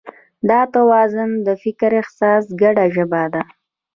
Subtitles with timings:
[0.49, 3.41] دا توازن د فکر او احساس ګډه ژبه ده.